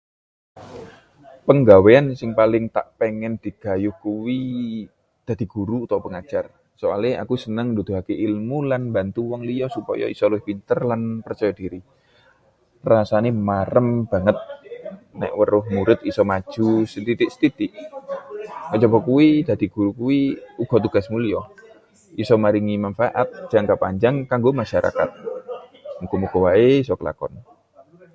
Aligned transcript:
Penggawean 1.47 2.05
sing 2.19 2.29
paling 2.39 2.63
tak 2.75 2.85
pengin 2.99 3.33
digayuh 3.45 3.95
kuwi 4.03 4.41
dadi 5.27 5.45
guru 5.53 5.75
utawa 5.85 6.01
pengajar. 6.05 6.45
Soale 6.81 7.11
aku 7.23 7.33
seneng 7.43 7.67
nuduhake 7.75 8.13
ilmu 8.27 8.57
lan 8.71 8.81
mbantu 8.89 9.21
wong 9.31 9.41
liya 9.49 9.67
supaya 9.75 10.05
iso 10.13 10.25
luwih 10.31 10.45
pinter 10.49 10.77
lan 10.89 11.01
percaya 11.25 11.53
diri. 11.59 11.79
Rasane 12.91 13.29
marem 13.47 13.87
banget 14.11 14.37
nek 15.21 15.31
weruh 15.37 15.63
murid 15.75 15.99
iso 16.09 16.21
maju 16.31 16.69
sethithik-sethithik. 16.91 17.71
Kajaba 18.73 18.97
kuwi, 19.07 19.29
dadi 19.47 19.65
guru 19.75 19.91
kuwi 19.99 20.19
uga 20.63 20.77
tugas 20.85 21.05
mulya, 21.13 21.41
iso 22.21 22.33
maringi 22.43 22.73
manfaat 22.83 23.27
jangka 23.53 23.75
panjang 23.81 24.15
kanggo 24.29 24.49
masyarakat. 24.61 25.09
Muga-muga 26.01 26.37
wae 26.49 26.69
iso 26.83 26.93
kelakon. 26.99 27.33